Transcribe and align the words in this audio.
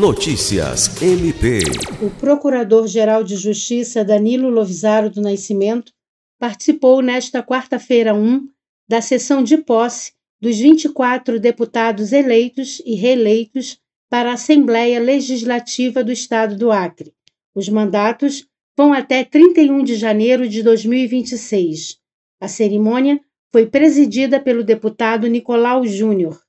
Notícias 0.00 1.02
MP. 1.02 1.58
O 2.02 2.08
Procurador-Geral 2.18 3.22
de 3.22 3.36
Justiça 3.36 4.02
Danilo 4.02 4.48
Lovisaro 4.48 5.10
do 5.10 5.20
Nascimento 5.20 5.92
participou 6.38 7.02
nesta 7.02 7.42
quarta-feira 7.42 8.14
1 8.14 8.48
da 8.88 9.02
sessão 9.02 9.42
de 9.42 9.58
posse 9.58 10.14
dos 10.40 10.58
24 10.58 11.38
deputados 11.38 12.14
eleitos 12.14 12.80
e 12.86 12.94
reeleitos 12.94 13.78
para 14.08 14.30
a 14.30 14.34
Assembleia 14.34 14.98
Legislativa 14.98 16.02
do 16.02 16.10
Estado 16.10 16.56
do 16.56 16.72
Acre. 16.72 17.12
Os 17.54 17.68
mandatos 17.68 18.46
vão 18.74 18.94
até 18.94 19.22
31 19.22 19.84
de 19.84 19.96
janeiro 19.96 20.48
de 20.48 20.62
2026. 20.62 21.98
A 22.40 22.48
cerimônia 22.48 23.20
foi 23.52 23.66
presidida 23.66 24.40
pelo 24.40 24.64
deputado 24.64 25.26
Nicolau 25.26 25.86
Júnior. 25.86 26.40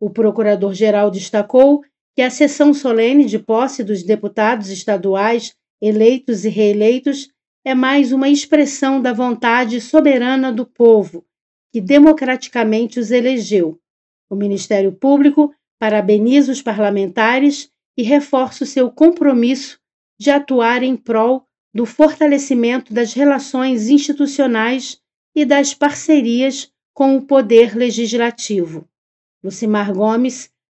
O 0.00 0.10
procurador-geral 0.10 1.12
destacou 1.12 1.80
que 2.14 2.22
a 2.22 2.30
sessão 2.30 2.74
solene 2.74 3.24
de 3.24 3.38
posse 3.38 3.82
dos 3.82 4.02
deputados 4.02 4.68
estaduais 4.68 5.54
eleitos 5.80 6.44
e 6.44 6.48
reeleitos 6.48 7.30
é 7.64 7.74
mais 7.74 8.12
uma 8.12 8.28
expressão 8.28 9.00
da 9.00 9.12
vontade 9.12 9.80
soberana 9.80 10.52
do 10.52 10.66
povo, 10.66 11.24
que 11.72 11.80
democraticamente 11.80 13.00
os 13.00 13.10
elegeu. 13.10 13.80
O 14.30 14.36
Ministério 14.36 14.92
Público 14.92 15.54
parabeniza 15.78 16.52
os 16.52 16.62
parlamentares 16.62 17.70
e 17.96 18.02
reforça 18.02 18.64
o 18.64 18.66
seu 18.66 18.90
compromisso 18.90 19.78
de 20.18 20.30
atuar 20.30 20.82
em 20.82 20.96
prol 20.96 21.46
do 21.74 21.86
fortalecimento 21.86 22.92
das 22.92 23.14
relações 23.14 23.88
institucionais 23.88 25.00
e 25.34 25.44
das 25.44 25.74
parcerias 25.74 26.70
com 26.94 27.16
o 27.16 27.22
Poder 27.22 27.74
Legislativo. 27.74 28.86
Lucimar 29.42 29.92
Gomes, 29.92 30.51